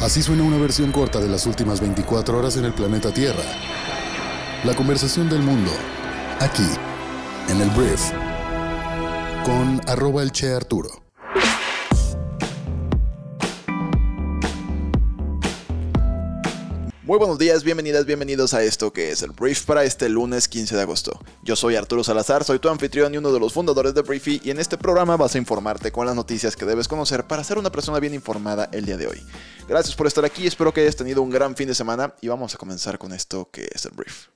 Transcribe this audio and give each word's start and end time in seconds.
Así 0.00 0.22
suena 0.22 0.42
una 0.42 0.58
versión 0.58 0.92
corta 0.92 1.20
de 1.20 1.28
las 1.28 1.46
últimas 1.46 1.80
24 1.80 2.38
horas 2.38 2.58
en 2.58 2.66
el 2.66 2.74
planeta 2.74 3.14
Tierra. 3.14 3.42
La 4.62 4.74
conversación 4.74 5.30
del 5.30 5.40
mundo, 5.40 5.70
aquí, 6.38 6.68
en 7.48 7.62
el 7.62 7.70
Brief, 7.70 8.12
con 9.46 9.80
arroba 9.88 10.22
el 10.22 10.32
Che 10.32 10.52
Arturo. 10.52 10.90
Muy 17.06 17.18
buenos 17.18 17.38
días, 17.38 17.62
bienvenidas, 17.62 18.04
bienvenidos 18.04 18.52
a 18.52 18.64
esto 18.64 18.92
que 18.92 19.12
es 19.12 19.22
el 19.22 19.30
Brief 19.30 19.64
para 19.64 19.84
este 19.84 20.08
lunes 20.08 20.48
15 20.48 20.76
de 20.76 20.82
agosto. 20.82 21.20
Yo 21.42 21.56
soy 21.56 21.76
Arturo 21.76 22.04
Salazar, 22.04 22.44
soy 22.44 22.58
tu 22.58 22.68
anfitrión 22.68 23.14
y 23.14 23.16
uno 23.16 23.32
de 23.32 23.40
los 23.40 23.52
fundadores 23.52 23.94
de 23.94 24.02
Briefy 24.02 24.42
y 24.44 24.50
en 24.50 24.58
este 24.58 24.76
programa 24.76 25.16
vas 25.16 25.36
a 25.36 25.38
informarte 25.38 25.90
con 25.90 26.04
las 26.04 26.16
noticias 26.16 26.56
que 26.56 26.66
debes 26.66 26.88
conocer 26.88 27.24
para 27.24 27.44
ser 27.44 27.58
una 27.58 27.70
persona 27.70 28.00
bien 28.00 28.12
informada 28.12 28.68
el 28.72 28.84
día 28.84 28.96
de 28.96 29.06
hoy. 29.06 29.22
Gracias 29.68 29.96
por 29.96 30.06
estar 30.06 30.24
aquí, 30.24 30.46
espero 30.46 30.72
que 30.72 30.80
hayas 30.80 30.94
tenido 30.94 31.22
un 31.22 31.30
gran 31.30 31.56
fin 31.56 31.66
de 31.66 31.74
semana 31.74 32.14
y 32.20 32.28
vamos 32.28 32.54
a 32.54 32.58
comenzar 32.58 32.98
con 32.98 33.12
esto 33.12 33.50
que 33.50 33.68
es 33.74 33.84
el 33.84 33.92
Brief. 33.92 34.28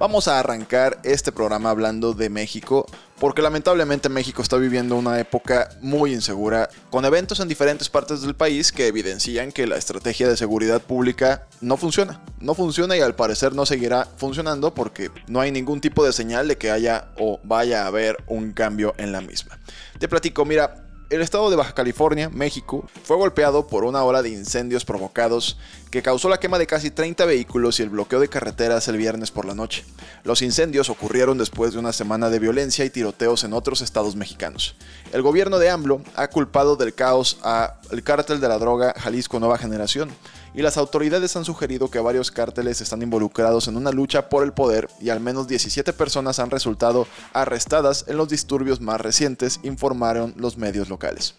Vamos 0.00 0.26
a 0.26 0.40
arrancar 0.40 0.98
este 1.04 1.30
programa 1.30 1.70
hablando 1.70 2.12
de 2.12 2.28
México, 2.28 2.86
porque 3.20 3.40
lamentablemente 3.40 4.08
México 4.08 4.42
está 4.42 4.56
viviendo 4.56 4.96
una 4.96 5.20
época 5.20 5.68
muy 5.80 6.12
insegura, 6.12 6.68
con 6.90 7.04
eventos 7.04 7.38
en 7.38 7.46
diferentes 7.46 7.88
partes 7.88 8.22
del 8.22 8.34
país 8.34 8.72
que 8.72 8.88
evidencian 8.88 9.52
que 9.52 9.68
la 9.68 9.76
estrategia 9.76 10.28
de 10.28 10.36
seguridad 10.36 10.82
pública 10.82 11.46
no 11.60 11.76
funciona. 11.76 12.20
No 12.40 12.54
funciona 12.54 12.96
y 12.96 13.00
al 13.00 13.14
parecer 13.14 13.54
no 13.54 13.64
seguirá 13.64 14.08
funcionando 14.16 14.74
porque 14.74 15.12
no 15.28 15.40
hay 15.40 15.52
ningún 15.52 15.80
tipo 15.80 16.04
de 16.04 16.12
señal 16.12 16.48
de 16.48 16.58
que 16.58 16.72
haya 16.72 17.12
o 17.16 17.38
vaya 17.44 17.84
a 17.84 17.86
haber 17.86 18.24
un 18.26 18.52
cambio 18.52 18.94
en 18.98 19.12
la 19.12 19.20
misma. 19.20 19.56
Te 20.00 20.08
platico, 20.08 20.44
mira, 20.44 20.91
el 21.12 21.20
estado 21.20 21.50
de 21.50 21.56
Baja 21.56 21.74
California, 21.74 22.30
México, 22.30 22.86
fue 23.04 23.18
golpeado 23.18 23.66
por 23.66 23.84
una 23.84 24.02
ola 24.02 24.22
de 24.22 24.30
incendios 24.30 24.86
provocados 24.86 25.58
que 25.90 26.00
causó 26.00 26.30
la 26.30 26.40
quema 26.40 26.58
de 26.58 26.66
casi 26.66 26.90
30 26.90 27.26
vehículos 27.26 27.78
y 27.78 27.82
el 27.82 27.90
bloqueo 27.90 28.18
de 28.18 28.28
carreteras 28.28 28.88
el 28.88 28.96
viernes 28.96 29.30
por 29.30 29.44
la 29.44 29.54
noche. 29.54 29.84
Los 30.24 30.40
incendios 30.40 30.88
ocurrieron 30.88 31.36
después 31.36 31.74
de 31.74 31.80
una 31.80 31.92
semana 31.92 32.30
de 32.30 32.38
violencia 32.38 32.86
y 32.86 32.90
tiroteos 32.90 33.44
en 33.44 33.52
otros 33.52 33.82
estados 33.82 34.16
mexicanos. 34.16 34.74
El 35.12 35.20
gobierno 35.20 35.58
de 35.58 35.68
AMLO 35.68 36.00
ha 36.14 36.28
culpado 36.28 36.76
del 36.76 36.94
caos 36.94 37.38
al 37.42 38.02
cártel 38.02 38.40
de 38.40 38.48
la 38.48 38.58
droga 38.58 38.94
Jalisco 38.96 39.38
Nueva 39.38 39.58
Generación 39.58 40.10
y 40.54 40.62
las 40.62 40.76
autoridades 40.76 41.34
han 41.36 41.44
sugerido 41.44 41.90
que 41.90 41.98
varios 41.98 42.30
cárteles 42.30 42.80
están 42.80 43.02
involucrados 43.02 43.68
en 43.68 43.76
una 43.76 43.90
lucha 43.90 44.28
por 44.28 44.44
el 44.44 44.52
poder 44.52 44.88
y 45.00 45.10
al 45.10 45.20
menos 45.20 45.48
17 45.48 45.92
personas 45.92 46.38
han 46.38 46.50
resultado 46.50 47.06
arrestadas 47.32 48.04
en 48.08 48.16
los 48.16 48.28
disturbios 48.28 48.80
más 48.80 49.00
recientes, 49.00 49.60
informaron 49.62 50.34
los 50.36 50.58
medios 50.58 50.88
locales. 50.88 51.34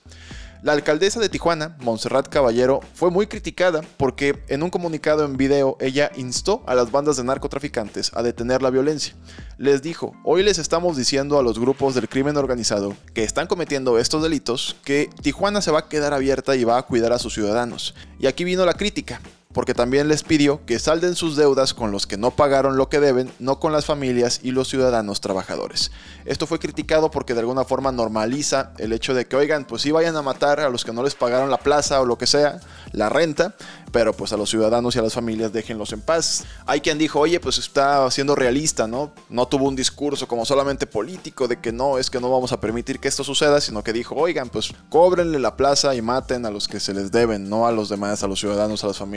La 0.63 0.71
alcaldesa 0.71 1.19
de 1.19 1.27
Tijuana, 1.27 1.75
Montserrat 1.81 2.29
Caballero, 2.29 2.79
fue 2.93 3.11
muy 3.11 3.27
criticada 3.27 3.81
porque 3.97 4.41
en 4.47 4.63
un 4.63 4.69
comunicado 4.69 5.25
en 5.25 5.35
video 5.35 5.75
ella 5.81 6.09
instó 6.15 6.63
a 6.65 6.73
las 6.73 6.89
bandas 6.89 7.17
de 7.17 7.25
narcotraficantes 7.25 8.11
a 8.13 8.23
detener 8.23 8.61
la 8.61 8.69
violencia. 8.69 9.13
Les 9.57 9.81
dijo, 9.81 10.13
hoy 10.23 10.41
les 10.41 10.59
estamos 10.59 10.95
diciendo 10.95 11.37
a 11.37 11.43
los 11.43 11.59
grupos 11.59 11.95
del 11.95 12.07
crimen 12.07 12.37
organizado 12.37 12.95
que 13.13 13.25
están 13.25 13.47
cometiendo 13.47 13.99
estos 13.99 14.23
delitos 14.23 14.77
que 14.85 15.09
Tijuana 15.21 15.61
se 15.61 15.71
va 15.71 15.79
a 15.79 15.89
quedar 15.89 16.13
abierta 16.13 16.55
y 16.55 16.63
va 16.63 16.77
a 16.77 16.83
cuidar 16.83 17.11
a 17.11 17.19
sus 17.19 17.33
ciudadanos. 17.33 17.93
Y 18.17 18.27
aquí 18.27 18.45
vino 18.45 18.65
la 18.65 18.75
crítica 18.75 19.19
porque 19.53 19.73
también 19.73 20.07
les 20.07 20.23
pidió 20.23 20.65
que 20.65 20.79
salden 20.79 21.15
sus 21.15 21.35
deudas 21.35 21.73
con 21.73 21.91
los 21.91 22.07
que 22.07 22.17
no 22.17 22.31
pagaron 22.31 22.77
lo 22.77 22.89
que 22.89 22.99
deben, 22.99 23.31
no 23.39 23.59
con 23.59 23.71
las 23.71 23.85
familias 23.85 24.39
y 24.43 24.51
los 24.51 24.67
ciudadanos 24.67 25.21
trabajadores. 25.21 25.91
Esto 26.25 26.47
fue 26.47 26.59
criticado 26.59 27.11
porque 27.11 27.33
de 27.33 27.41
alguna 27.41 27.63
forma 27.63 27.91
normaliza 27.91 28.73
el 28.77 28.93
hecho 28.93 29.13
de 29.13 29.25
que, 29.25 29.35
oigan, 29.35 29.65
pues 29.65 29.83
sí 29.83 29.91
vayan 29.91 30.15
a 30.15 30.21
matar 30.21 30.59
a 30.59 30.69
los 30.69 30.83
que 30.83 30.93
no 30.93 31.03
les 31.03 31.15
pagaron 31.15 31.51
la 31.51 31.57
plaza 31.57 32.01
o 32.01 32.05
lo 32.05 32.17
que 32.17 32.27
sea, 32.27 32.59
la 32.91 33.09
renta, 33.09 33.55
pero 33.93 34.11
pues 34.11 34.33
a 34.33 34.37
los 34.37 34.49
ciudadanos 34.49 34.93
y 34.95 34.99
a 34.99 35.01
las 35.01 35.13
familias 35.13 35.53
déjenlos 35.53 35.93
en 35.93 36.01
paz. 36.01 36.43
Hay 36.65 36.81
quien 36.81 36.97
dijo, 36.97 37.21
oye, 37.21 37.39
pues 37.39 37.57
está 37.57 38.11
siendo 38.11 38.35
realista, 38.35 38.87
¿no? 38.87 39.13
No 39.29 39.47
tuvo 39.47 39.69
un 39.69 39.77
discurso 39.77 40.27
como 40.27 40.45
solamente 40.45 40.85
político 40.85 41.47
de 41.47 41.61
que 41.61 41.71
no, 41.71 41.97
es 41.97 42.09
que 42.09 42.19
no 42.19 42.29
vamos 42.29 42.51
a 42.51 42.59
permitir 42.59 42.99
que 42.99 43.07
esto 43.07 43.23
suceda, 43.23 43.61
sino 43.61 43.85
que 43.85 43.93
dijo, 43.93 44.15
oigan, 44.15 44.49
pues 44.49 44.73
cóbrenle 44.89 45.39
la 45.39 45.55
plaza 45.55 45.95
y 45.95 46.01
maten 46.01 46.45
a 46.45 46.51
los 46.51 46.67
que 46.67 46.81
se 46.81 46.93
les 46.93 47.09
deben, 47.09 47.47
no 47.47 47.67
a 47.67 47.71
los 47.71 47.87
demás, 47.87 48.21
a 48.23 48.27
los 48.27 48.41
ciudadanos, 48.41 48.83
a 48.83 48.87
las 48.87 48.97
familias 48.97 49.13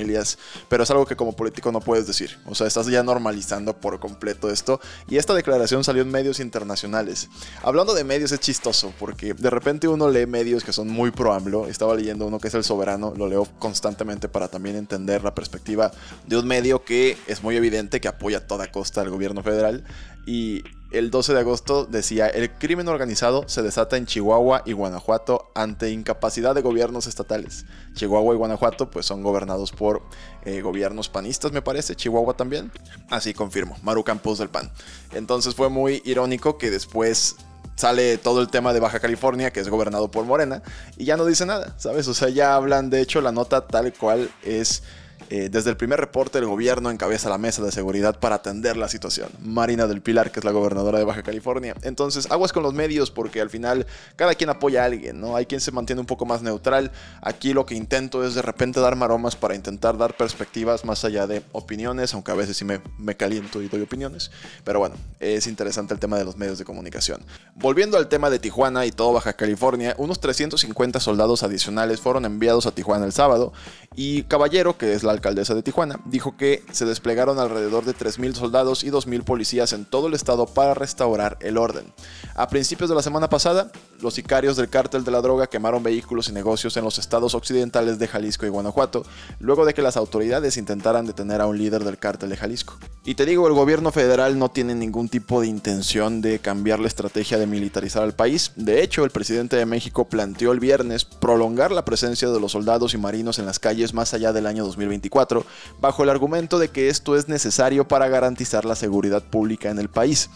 pero 0.68 0.82
es 0.82 0.90
algo 0.90 1.06
que 1.06 1.16
como 1.16 1.32
político 1.32 1.72
no 1.72 1.80
puedes 1.80 2.06
decir. 2.06 2.38
O 2.46 2.54
sea, 2.54 2.66
estás 2.66 2.86
ya 2.86 3.02
normalizando 3.02 3.76
por 3.76 3.98
completo 4.00 4.50
esto. 4.50 4.80
Y 5.08 5.16
esta 5.16 5.34
declaración 5.34 5.84
salió 5.84 6.02
en 6.02 6.10
medios 6.10 6.40
internacionales. 6.40 7.28
Hablando 7.62 7.94
de 7.94 8.04
medios 8.04 8.32
es 8.32 8.40
chistoso, 8.40 8.92
porque 8.98 9.34
de 9.34 9.50
repente 9.50 9.88
uno 9.88 10.08
lee 10.10 10.26
medios 10.26 10.64
que 10.64 10.72
son 10.72 10.88
muy 10.88 11.10
pro 11.10 11.32
AMLO. 11.32 11.66
Estaba 11.66 11.94
leyendo 11.94 12.26
uno 12.26 12.38
que 12.38 12.48
es 12.48 12.54
El 12.54 12.64
Soberano, 12.64 13.12
lo 13.16 13.28
leo 13.28 13.46
constantemente 13.58 14.28
para 14.28 14.48
también 14.48 14.65
entender 14.74 15.22
la 15.22 15.34
perspectiva 15.34 15.92
de 16.26 16.38
un 16.38 16.46
medio 16.46 16.84
que 16.84 17.16
es 17.28 17.42
muy 17.42 17.56
evidente 17.56 18.00
que 18.00 18.08
apoya 18.08 18.38
a 18.38 18.46
toda 18.46 18.72
costa 18.72 19.02
al 19.02 19.10
gobierno 19.10 19.42
federal. 19.42 19.84
Y 20.26 20.64
el 20.90 21.10
12 21.10 21.34
de 21.34 21.40
agosto 21.40 21.84
decía, 21.84 22.26
el 22.26 22.50
crimen 22.50 22.88
organizado 22.88 23.48
se 23.48 23.62
desata 23.62 23.96
en 23.96 24.06
Chihuahua 24.06 24.62
y 24.64 24.72
Guanajuato 24.72 25.50
ante 25.54 25.90
incapacidad 25.90 26.54
de 26.54 26.62
gobiernos 26.62 27.06
estatales. 27.06 27.66
Chihuahua 27.94 28.34
y 28.34 28.38
Guanajuato 28.38 28.90
pues 28.90 29.06
son 29.06 29.22
gobernados 29.22 29.72
por 29.72 30.02
eh, 30.44 30.60
gobiernos 30.62 31.08
panistas 31.08 31.52
me 31.52 31.62
parece, 31.62 31.96
Chihuahua 31.96 32.34
también. 32.34 32.72
Así 33.10 33.34
confirmo, 33.34 33.76
Maru 33.82 34.04
Campos 34.04 34.38
del 34.38 34.48
PAN. 34.48 34.72
Entonces 35.12 35.54
fue 35.54 35.68
muy 35.68 36.02
irónico 36.04 36.56
que 36.56 36.70
después 36.70 37.36
sale 37.76 38.18
todo 38.18 38.40
el 38.40 38.48
tema 38.48 38.72
de 38.72 38.80
Baja 38.80 39.00
California, 39.00 39.52
que 39.52 39.60
es 39.60 39.68
gobernado 39.68 40.10
por 40.10 40.24
Morena, 40.24 40.62
y 40.96 41.04
ya 41.04 41.16
no 41.16 41.26
dice 41.26 41.46
nada, 41.46 41.74
¿sabes? 41.76 42.08
O 42.08 42.14
sea, 42.14 42.28
ya 42.28 42.54
hablan, 42.54 42.90
de 42.90 43.00
hecho, 43.00 43.20
la 43.20 43.32
nota 43.32 43.66
tal 43.66 43.92
cual 43.92 44.30
es 44.42 44.82
eh, 45.28 45.48
desde 45.50 45.70
el 45.70 45.76
primer 45.76 45.98
reporte, 45.98 46.38
el 46.38 46.46
gobierno 46.46 46.90
encabeza 46.90 47.28
la 47.28 47.38
mesa 47.38 47.62
de 47.62 47.72
seguridad 47.72 48.18
para 48.20 48.36
atender 48.36 48.76
la 48.76 48.88
situación. 48.88 49.28
Marina 49.42 49.86
del 49.86 50.00
Pilar, 50.00 50.30
que 50.30 50.40
es 50.40 50.44
la 50.44 50.52
gobernadora 50.52 50.98
de 50.98 51.04
Baja 51.04 51.22
California. 51.22 51.74
Entonces, 51.82 52.30
aguas 52.30 52.52
con 52.52 52.62
los 52.62 52.74
medios 52.74 53.10
porque 53.10 53.40
al 53.40 53.50
final 53.50 53.86
cada 54.14 54.34
quien 54.34 54.50
apoya 54.50 54.82
a 54.82 54.84
alguien, 54.84 55.20
¿no? 55.20 55.34
Hay 55.34 55.46
quien 55.46 55.60
se 55.60 55.72
mantiene 55.72 56.00
un 56.00 56.06
poco 56.06 56.26
más 56.26 56.42
neutral. 56.42 56.92
Aquí 57.22 57.52
lo 57.52 57.66
que 57.66 57.74
intento 57.74 58.24
es 58.24 58.34
de 58.34 58.42
repente 58.42 58.78
dar 58.78 58.94
maromas 58.94 59.34
para 59.34 59.54
intentar 59.54 59.98
dar 59.98 60.16
perspectivas 60.16 60.84
más 60.84 61.04
allá 61.04 61.26
de 61.26 61.42
opiniones, 61.52 62.14
aunque 62.14 62.30
a 62.30 62.34
veces 62.34 62.56
sí 62.56 62.64
me, 62.64 62.80
me 62.96 63.16
caliento 63.16 63.60
y 63.62 63.68
doy 63.68 63.82
opiniones. 63.82 64.30
Pero 64.62 64.78
bueno, 64.78 64.94
es 65.18 65.48
interesante 65.48 65.92
el 65.92 66.00
tema 66.00 66.18
de 66.18 66.24
los 66.24 66.36
medios 66.36 66.58
de 66.58 66.64
comunicación. 66.64 67.20
Volviendo 67.56 67.96
al 67.96 68.08
tema 68.08 68.30
de 68.30 68.38
Tijuana 68.38 68.86
y 68.86 68.92
todo 68.92 69.12
Baja 69.12 69.32
California, 69.32 69.94
unos 69.98 70.20
350 70.20 71.00
soldados 71.00 71.42
adicionales 71.42 72.00
fueron 72.00 72.24
enviados 72.24 72.66
a 72.66 72.72
Tijuana 72.72 73.06
el 73.06 73.12
sábado 73.12 73.52
y 73.96 74.22
Caballero, 74.24 74.76
que 74.76 74.92
es 74.92 75.02
la 75.02 75.15
alcaldesa 75.16 75.54
de 75.54 75.62
Tijuana, 75.62 76.00
dijo 76.04 76.36
que 76.36 76.62
se 76.70 76.84
desplegaron 76.84 77.38
alrededor 77.38 77.84
de 77.84 77.94
3.000 77.94 78.34
soldados 78.34 78.84
y 78.84 78.90
2.000 78.90 79.24
policías 79.24 79.72
en 79.72 79.84
todo 79.84 80.06
el 80.06 80.14
estado 80.14 80.46
para 80.46 80.74
restaurar 80.74 81.36
el 81.40 81.58
orden. 81.58 81.92
A 82.34 82.48
principios 82.48 82.88
de 82.88 82.96
la 82.96 83.02
semana 83.02 83.28
pasada, 83.28 83.70
los 84.00 84.14
sicarios 84.14 84.56
del 84.56 84.68
cártel 84.68 85.04
de 85.04 85.10
la 85.10 85.22
droga 85.22 85.46
quemaron 85.46 85.82
vehículos 85.82 86.28
y 86.28 86.32
negocios 86.32 86.76
en 86.76 86.84
los 86.84 86.98
estados 86.98 87.34
occidentales 87.34 87.98
de 87.98 88.08
Jalisco 88.08 88.46
y 88.46 88.50
Guanajuato, 88.50 89.04
luego 89.40 89.64
de 89.64 89.74
que 89.74 89.82
las 89.82 89.96
autoridades 89.96 90.56
intentaran 90.56 91.06
detener 91.06 91.40
a 91.40 91.46
un 91.46 91.58
líder 91.58 91.84
del 91.84 91.98
cártel 91.98 92.30
de 92.30 92.36
Jalisco. 92.36 92.78
Y 93.04 93.14
te 93.14 93.24
digo, 93.24 93.46
el 93.46 93.54
gobierno 93.54 93.92
federal 93.92 94.38
no 94.38 94.50
tiene 94.50 94.74
ningún 94.74 95.08
tipo 95.08 95.40
de 95.40 95.46
intención 95.46 96.20
de 96.20 96.40
cambiar 96.40 96.80
la 96.80 96.88
estrategia 96.88 97.38
de 97.38 97.46
militarizar 97.46 98.02
al 98.02 98.14
país. 98.14 98.52
De 98.56 98.82
hecho, 98.82 99.04
el 99.04 99.10
presidente 99.10 99.56
de 99.56 99.64
México 99.64 100.08
planteó 100.08 100.52
el 100.52 100.60
viernes 100.60 101.04
prolongar 101.04 101.70
la 101.70 101.84
presencia 101.84 102.28
de 102.28 102.40
los 102.40 102.52
soldados 102.52 102.94
y 102.94 102.98
marinos 102.98 103.38
en 103.38 103.46
las 103.46 103.58
calles 103.58 103.94
más 103.94 104.12
allá 104.12 104.32
del 104.32 104.46
año 104.46 104.64
2021 105.08 105.44
bajo 105.80 106.02
el 106.02 106.10
argumento 106.10 106.58
de 106.58 106.68
que 106.68 106.88
esto 106.88 107.16
es 107.16 107.28
necesario 107.28 107.86
para 107.86 108.08
garantizar 108.08 108.64
la 108.64 108.74
seguridad 108.74 109.22
pública 109.22 109.70
en 109.70 109.78
el 109.78 109.88
país. 109.88 110.30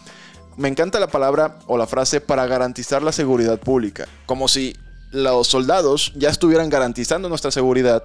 Me 0.57 0.67
encanta 0.67 0.99
la 0.99 1.07
palabra 1.07 1.59
o 1.67 1.77
la 1.77 1.87
frase 1.87 2.21
para 2.21 2.45
garantizar 2.45 3.01
la 3.01 3.11
seguridad 3.11 3.59
pública, 3.59 4.07
como 4.25 4.47
si 4.47 4.75
los 5.11 5.47
soldados 5.47 6.13
ya 6.15 6.29
estuvieran 6.29 6.69
garantizando 6.69 7.29
nuestra 7.29 7.51
seguridad 7.51 8.03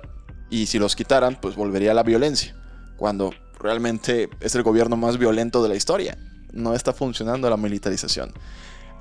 y 0.51 0.67
si 0.67 0.79
los 0.79 0.95
quitaran, 0.95 1.39
pues 1.41 1.57
volvería 1.57 1.95
la 1.95 2.03
violencia, 2.03 2.55
cuando 2.97 3.33
realmente 3.59 4.29
es 4.41 4.55
el 4.55 4.63
gobierno 4.63 4.97
más 4.97 5.19
violento 5.19 5.63
de 5.63 5.69
la 5.69 5.75
historia. 5.75 6.17
No 6.53 6.75
está 6.75 6.93
funcionando 6.93 7.51
la 7.51 7.57
militarización. 7.57 8.33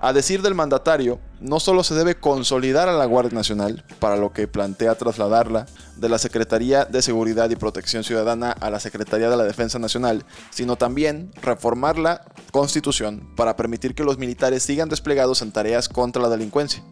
A 0.01 0.13
decir 0.13 0.41
del 0.41 0.55
mandatario, 0.55 1.19
no 1.39 1.59
solo 1.59 1.83
se 1.83 1.95
debe 1.95 2.15
consolidar 2.15 2.89
a 2.89 2.93
la 2.93 3.05
Guardia 3.05 3.33
Nacional, 3.33 3.83
para 3.99 4.17
lo 4.17 4.33
que 4.33 4.47
plantea 4.47 4.95
trasladarla 4.95 5.65
de 5.95 6.09
la 6.09 6.17
Secretaría 6.17 6.85
de 6.85 7.01
Seguridad 7.01 7.49
y 7.49 7.55
Protección 7.55 8.03
Ciudadana 8.03 8.51
a 8.51 8.69
la 8.69 8.79
Secretaría 8.79 9.29
de 9.29 9.37
la 9.37 9.43
Defensa 9.43 9.79
Nacional, 9.79 10.25
sino 10.49 10.75
también 10.75 11.31
reformar 11.41 11.97
la 11.97 12.21
Constitución 12.51 13.29
para 13.35 13.55
permitir 13.55 13.95
que 13.95 14.03
los 14.03 14.17
militares 14.17 14.63
sigan 14.63 14.89
desplegados 14.89 15.41
en 15.41 15.51
tareas 15.51 15.89
contra 15.89 16.21
la 16.21 16.29
delincuencia. 16.29 16.83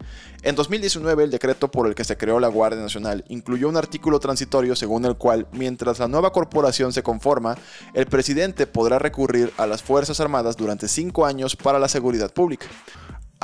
En 0.42 0.56
2019, 0.56 1.24
el 1.24 1.30
decreto 1.30 1.70
por 1.70 1.86
el 1.86 1.94
que 1.94 2.04
se 2.04 2.16
creó 2.18 2.38
la 2.38 2.48
Guardia 2.48 2.80
Nacional 2.80 3.24
incluyó 3.28 3.68
un 3.68 3.78
artículo 3.78 4.20
transitorio 4.20 4.76
según 4.76 5.04
el 5.06 5.16
cual, 5.16 5.46
mientras 5.52 5.98
la 5.98 6.08
nueva 6.08 6.32
corporación 6.32 6.92
se 6.92 7.02
conforma, 7.02 7.56
el 7.94 8.06
presidente 8.06 8.66
podrá 8.66 8.98
recurrir 8.98 9.52
a 9.56 9.66
las 9.66 9.82
Fuerzas 9.82 10.20
Armadas 10.20 10.56
durante 10.56 10.88
cinco 10.88 11.24
años 11.24 11.56
para 11.56 11.78
la 11.78 11.88
seguridad 11.88 12.32
pública. 12.32 12.66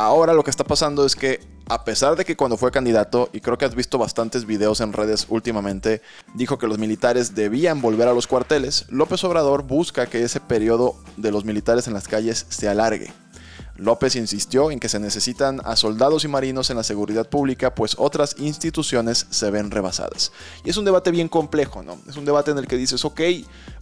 Ahora 0.00 0.32
lo 0.32 0.43
que 0.43 0.50
está 0.50 0.64
pasando 0.64 1.05
es 1.05 1.14
que 1.14 1.41
a 1.69 1.85
pesar 1.85 2.17
de 2.17 2.25
que 2.25 2.35
cuando 2.35 2.56
fue 2.56 2.70
candidato, 2.70 3.29
y 3.35 3.43
creo 3.43 3.58
que 3.58 3.67
has 3.67 3.75
visto 3.75 3.99
bastantes 3.99 4.47
videos 4.47 4.81
en 4.81 4.94
redes 4.94 5.26
últimamente, 5.29 6.00
dijo 6.32 6.56
que 6.56 6.67
los 6.67 6.79
militares 6.79 7.35
debían 7.35 7.82
volver 7.82 8.08
a 8.08 8.14
los 8.14 8.26
cuarteles, 8.26 8.87
López 8.88 9.23
Obrador 9.25 9.62
busca 9.62 10.06
que 10.06 10.23
ese 10.23 10.41
periodo 10.41 10.97
de 11.19 11.31
los 11.31 11.44
militares 11.44 11.87
en 11.87 11.93
las 11.93 12.08
calles 12.08 12.47
se 12.49 12.67
alargue. 12.67 13.12
López 13.76 14.17
insistió 14.17 14.70
en 14.70 14.81
que 14.81 14.88
se 14.88 15.00
necesitan 15.00 15.61
a 15.64 15.76
soldados 15.76 16.25
y 16.25 16.29
marinos 16.29 16.70
en 16.70 16.79
la 16.79 16.82
seguridad 16.82 17.29
pública, 17.29 17.75
pues 17.75 17.94
otras 17.99 18.37
instituciones 18.38 19.26
se 19.29 19.50
ven 19.50 19.70
rebasadas. 19.70 20.32
Y 20.64 20.70
es 20.70 20.79
un 20.79 20.87
debate 20.87 21.11
bien 21.11 21.29
complejo, 21.29 21.82
¿no? 21.82 21.99
Es 22.08 22.17
un 22.17 22.25
debate 22.25 22.52
en 22.52 22.58
el 22.58 22.67
que 22.67 22.76
dices, 22.76 23.05
ok, 23.05 23.20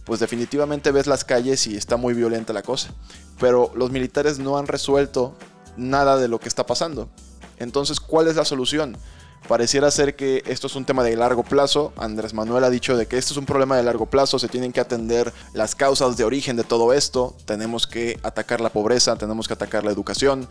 pues 0.03 0.19
definitivamente 0.19 0.91
ves 0.91 1.07
las 1.07 1.23
calles 1.23 1.65
y 1.67 1.77
está 1.77 1.95
muy 1.95 2.13
violenta 2.13 2.51
la 2.51 2.61
cosa, 2.61 2.93
pero 3.39 3.71
los 3.73 3.89
militares 3.89 4.37
no 4.37 4.57
han 4.57 4.67
resuelto 4.67 5.33
nada 5.77 6.17
de 6.17 6.27
lo 6.27 6.39
que 6.39 6.47
está 6.47 6.65
pasando. 6.65 7.09
Entonces, 7.57 7.99
¿cuál 7.99 8.27
es 8.27 8.35
la 8.35 8.45
solución? 8.45 8.97
Pareciera 9.47 9.89
ser 9.89 10.15
que 10.15 10.43
esto 10.45 10.67
es 10.67 10.75
un 10.75 10.85
tema 10.85 11.03
de 11.03 11.15
largo 11.15 11.43
plazo. 11.43 11.93
Andrés 11.97 12.33
Manuel 12.33 12.63
ha 12.63 12.69
dicho 12.69 12.97
de 12.97 13.07
que 13.07 13.17
esto 13.17 13.33
es 13.33 13.37
un 13.37 13.45
problema 13.45 13.77
de 13.77 13.83
largo 13.83 14.05
plazo, 14.05 14.37
se 14.37 14.47
tienen 14.47 14.71
que 14.71 14.79
atender 14.79 15.33
las 15.53 15.75
causas 15.75 16.17
de 16.17 16.23
origen 16.23 16.55
de 16.55 16.63
todo 16.63 16.93
esto, 16.93 17.35
tenemos 17.45 17.87
que 17.87 18.19
atacar 18.21 18.61
la 18.61 18.69
pobreza, 18.69 19.15
tenemos 19.15 19.47
que 19.47 19.53
atacar 19.53 19.83
la 19.83 19.91
educación, 19.91 20.47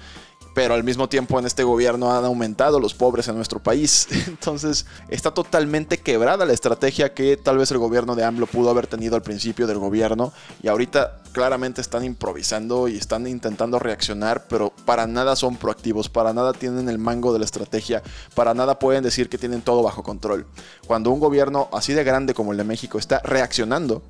pero 0.55 0.75
al 0.75 0.85
mismo 0.85 1.09
tiempo 1.09 1.39
en 1.39 1.47
este 1.47 1.63
gobierno 1.63 2.13
han 2.13 2.25
aumentado 2.25 2.81
los 2.81 2.95
pobres 2.95 3.29
en 3.29 3.37
nuestro 3.37 3.61
país. 3.61 4.09
Entonces 4.27 4.87
está 5.09 5.33
totalmente 5.33 5.99
quebrada 5.99 6.45
la 6.47 6.53
estrategia 6.53 7.15
que 7.15 7.37
tal 7.37 7.59
vez 7.59 7.71
el 7.71 7.79
gobierno 7.79 8.15
de 8.15 8.25
AMLO 8.25 8.47
pudo 8.47 8.71
haber 8.71 8.87
tenido 8.87 9.17
al 9.17 9.23
principio 9.23 9.67
del 9.67 9.79
gobierno 9.79 10.33
y 10.63 10.69
ahorita 10.69 11.23
claramente 11.33 11.81
están 11.81 12.05
improvisando 12.05 12.89
y 12.89 12.97
están 12.97 13.27
intentando 13.27 13.79
reaccionar, 13.79 14.47
pero 14.49 14.73
para 14.85 15.07
nada 15.07 15.37
son 15.37 15.57
proactivos, 15.57 16.09
para 16.09 16.33
nada 16.33 16.53
tienen 16.53 16.89
el 16.89 16.99
mango 16.99 17.33
de 17.33 17.39
la 17.39 17.45
estrategia, 17.45 18.03
para 18.35 18.55
nada 18.55 18.79
pueden 18.79 19.05
decir 19.05 19.29
que 19.29 19.39
tienen 19.39 19.63
todo 19.63 19.83
bajo 19.83 20.03
control. 20.03 20.47
Cuando 20.87 21.11
un 21.11 21.21
gobierno 21.21 21.69
así 21.73 21.93
de 21.93 22.05
grande 22.05 22.35
como 22.35 22.53
el 22.53 22.59
de 22.59 22.65
México 22.65 22.99
está 22.99 23.21
reaccionando, 23.21 24.03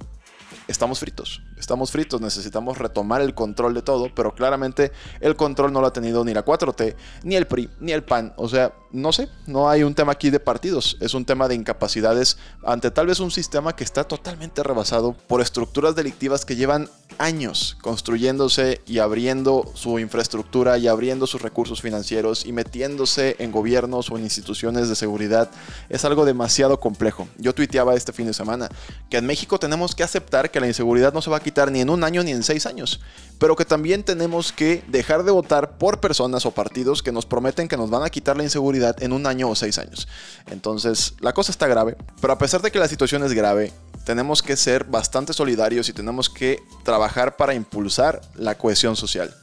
estamos 0.69 1.01
fritos. 1.01 1.43
Estamos 1.57 1.91
fritos, 1.91 2.21
necesitamos 2.21 2.79
retomar 2.79 3.21
el 3.21 3.35
control 3.35 3.75
de 3.75 3.83
todo, 3.83 4.15
pero 4.15 4.35
claramente 4.35 4.93
el 5.21 5.35
control 5.35 5.73
no 5.73 5.81
lo 5.81 5.89
ha 5.89 5.93
tenido 5.93 6.25
ni 6.25 6.35
la 6.35 6.45
4T, 6.45 6.95
ni 7.25 7.35
el 7.35 7.47
PRI, 7.47 7.69
ni 7.81 7.93
el 7.93 8.05
PAN. 8.05 8.35
O 8.37 8.49
sea, 8.49 8.73
no 8.93 9.13
sé, 9.13 9.29
no 9.47 9.69
hay 9.69 9.83
un 9.83 9.95
tema 9.95 10.13
aquí 10.13 10.31
de 10.31 10.41
partidos, 10.41 10.97
es 11.01 11.15
un 11.15 11.25
tema 11.25 11.49
de 11.49 11.55
incapacidades 11.55 12.39
ante 12.65 12.91
tal 12.91 13.07
vez 13.07 13.19
un 13.19 13.31
sistema 13.31 13.75
que 13.75 13.85
está 13.85 14.05
totalmente 14.05 14.63
rebasado 14.63 15.15
por 15.27 15.41
estructuras 15.41 15.97
delictivas 15.97 16.45
que 16.45 16.57
llevan 16.57 16.89
años 17.19 17.77
construyéndose 17.81 18.81
y 18.87 18.99
abriendo 18.99 19.71
su 19.75 19.99
infraestructura 19.99 20.79
y 20.79 20.89
abriendo 20.89 21.27
sus 21.27 21.43
recursos 21.43 21.83
financieros 21.83 22.47
y 22.47 22.53
metiéndose 22.53 23.37
en 23.39 23.53
gobiernos 23.53 24.11
o 24.11 24.17
en 24.17 24.25
instituciones 24.25 24.89
de 24.89 24.97
seguridad. 24.97 25.51
Es 25.89 26.05
algo 26.05 26.25
demasiado 26.25 26.81
complejo. 26.81 27.29
Yo 27.39 27.55
tuiteaba 27.55 27.95
este 27.95 28.13
fin 28.13 28.27
de 28.27 28.35
semana 28.35 28.69
que 29.11 29.19
en 29.19 29.27
México 29.27 29.59
tenemos 29.59 29.95
que 29.95 30.03
aceptar 30.03 30.51
que 30.51 30.61
la 30.61 30.67
inseguridad 30.67 31.13
no 31.13 31.23
se 31.23 31.31
va 31.31 31.39
a 31.39 31.43
quitar 31.43 31.71
ni 31.71 31.81
en 31.81 31.91
un 31.91 32.05
año 32.05 32.23
ni 32.23 32.31
en 32.31 32.43
seis 32.43 32.67
años, 32.67 33.01
pero 33.39 33.57
que 33.57 33.65
también 33.65 34.03
tenemos 34.03 34.53
que 34.53 34.83
dejar 34.89 35.25
de 35.25 35.31
votar 35.31 35.79
por 35.79 36.01
personas 36.01 36.47
o 36.47 36.51
partidos 36.51 37.03
que 37.03 37.13
nos 37.13 37.27
prometen 37.27 37.69
que 37.69 37.77
nos 37.77 37.91
van 37.91 38.03
a 38.03 38.11
quitar 38.11 38.37
la 38.37 38.43
inseguridad 38.43 39.03
en 39.03 39.13
un 39.13 39.27
año 39.27 39.49
o 39.49 39.55
seis 39.55 39.79
años. 39.79 40.09
Entonces, 40.51 41.15
la 41.21 41.33
cosa 41.33 41.53
está 41.53 41.67
grave, 41.67 41.97
pero 42.21 42.33
a 42.33 42.39
pesar 42.39 42.63
de 42.63 42.71
que 42.71 42.79
la 42.79 42.89
situación 42.89 43.23
es 43.25 43.33
grave, 43.33 43.73
tenemos 44.05 44.43
que 44.43 44.57
ser 44.57 44.85
bastante 44.85 45.33
solidarios 45.33 45.89
y 45.89 45.93
tenemos 45.93 46.31
que 46.31 46.63
trabajar 46.83 47.37
para 47.37 47.55
impulsar 47.55 48.21
la 48.35 48.57
cohesión 48.57 48.97
social. 48.97 49.35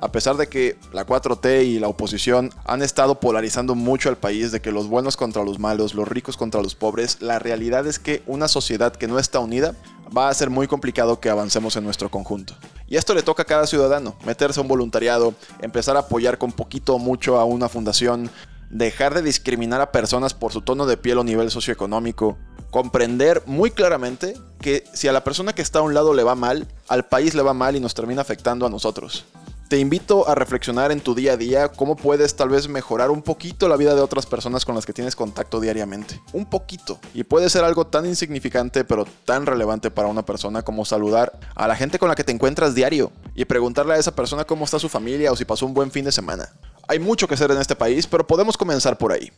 A 0.00 0.12
pesar 0.12 0.36
de 0.36 0.48
que 0.48 0.78
la 0.92 1.06
4T 1.06 1.64
y 1.64 1.78
la 1.78 1.88
oposición 1.88 2.50
han 2.66 2.82
estado 2.82 3.18
polarizando 3.18 3.74
mucho 3.74 4.10
al 4.10 4.18
país, 4.18 4.52
de 4.52 4.60
que 4.60 4.70
los 4.70 4.88
buenos 4.88 5.16
contra 5.16 5.42
los 5.42 5.58
malos, 5.58 5.94
los 5.94 6.06
ricos 6.06 6.36
contra 6.36 6.62
los 6.62 6.74
pobres, 6.74 7.22
la 7.22 7.38
realidad 7.38 7.86
es 7.86 7.98
que 7.98 8.22
una 8.26 8.46
sociedad 8.46 8.94
que 8.94 9.08
no 9.08 9.18
está 9.18 9.38
unida 9.38 9.74
va 10.16 10.28
a 10.28 10.34
ser 10.34 10.50
muy 10.50 10.68
complicado 10.68 11.18
que 11.18 11.30
avancemos 11.30 11.76
en 11.76 11.84
nuestro 11.84 12.10
conjunto. 12.10 12.54
Y 12.88 12.96
esto 12.96 13.14
le 13.14 13.22
toca 13.22 13.42
a 13.42 13.46
cada 13.46 13.66
ciudadano, 13.66 14.16
meterse 14.26 14.60
a 14.60 14.62
un 14.62 14.68
voluntariado, 14.68 15.34
empezar 15.60 15.96
a 15.96 16.00
apoyar 16.00 16.36
con 16.36 16.52
poquito 16.52 16.94
o 16.94 16.98
mucho 16.98 17.38
a 17.38 17.44
una 17.44 17.70
fundación, 17.70 18.30
dejar 18.68 19.14
de 19.14 19.22
discriminar 19.22 19.80
a 19.80 19.92
personas 19.92 20.34
por 20.34 20.52
su 20.52 20.60
tono 20.60 20.84
de 20.84 20.98
piel 20.98 21.18
o 21.18 21.24
nivel 21.24 21.50
socioeconómico, 21.50 22.36
comprender 22.70 23.42
muy 23.46 23.70
claramente 23.70 24.34
que 24.60 24.84
si 24.92 25.08
a 25.08 25.12
la 25.12 25.24
persona 25.24 25.54
que 25.54 25.62
está 25.62 25.78
a 25.78 25.82
un 25.82 25.94
lado 25.94 26.12
le 26.12 26.22
va 26.22 26.34
mal, 26.34 26.68
al 26.88 27.06
país 27.06 27.34
le 27.34 27.42
va 27.42 27.54
mal 27.54 27.76
y 27.76 27.80
nos 27.80 27.94
termina 27.94 28.20
afectando 28.20 28.66
a 28.66 28.70
nosotros. 28.70 29.24
Te 29.68 29.80
invito 29.80 30.28
a 30.28 30.36
reflexionar 30.36 30.92
en 30.92 31.00
tu 31.00 31.16
día 31.16 31.32
a 31.32 31.36
día 31.36 31.68
cómo 31.72 31.96
puedes 31.96 32.36
tal 32.36 32.50
vez 32.50 32.68
mejorar 32.68 33.10
un 33.10 33.20
poquito 33.20 33.68
la 33.68 33.76
vida 33.76 33.96
de 33.96 34.00
otras 34.00 34.24
personas 34.24 34.64
con 34.64 34.76
las 34.76 34.86
que 34.86 34.92
tienes 34.92 35.16
contacto 35.16 35.58
diariamente. 35.58 36.22
Un 36.32 36.46
poquito. 36.46 37.00
Y 37.14 37.24
puede 37.24 37.50
ser 37.50 37.64
algo 37.64 37.84
tan 37.84 38.06
insignificante 38.06 38.84
pero 38.84 39.04
tan 39.24 39.44
relevante 39.44 39.90
para 39.90 40.06
una 40.06 40.24
persona 40.24 40.62
como 40.62 40.84
saludar 40.84 41.36
a 41.56 41.66
la 41.66 41.74
gente 41.74 41.98
con 41.98 42.08
la 42.08 42.14
que 42.14 42.22
te 42.22 42.30
encuentras 42.30 42.76
diario 42.76 43.10
y 43.34 43.44
preguntarle 43.44 43.94
a 43.94 43.98
esa 43.98 44.14
persona 44.14 44.44
cómo 44.44 44.64
está 44.64 44.78
su 44.78 44.88
familia 44.88 45.32
o 45.32 45.36
si 45.36 45.44
pasó 45.44 45.66
un 45.66 45.74
buen 45.74 45.90
fin 45.90 46.04
de 46.04 46.12
semana. 46.12 46.48
Hay 46.86 47.00
mucho 47.00 47.26
que 47.26 47.34
hacer 47.34 47.50
en 47.50 47.58
este 47.58 47.74
país, 47.74 48.06
pero 48.06 48.24
podemos 48.24 48.56
comenzar 48.56 48.96
por 48.96 49.10
ahí. 49.10 49.32